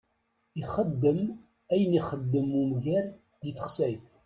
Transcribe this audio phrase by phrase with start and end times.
[0.61, 1.19] Ixeddem
[1.71, 3.05] ayen i ixeddem umger
[3.41, 4.05] di texsayt.